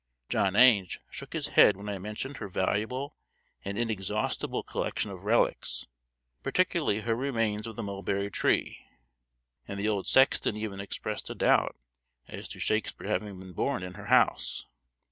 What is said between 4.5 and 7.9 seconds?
collection of relics, particularly her remains of the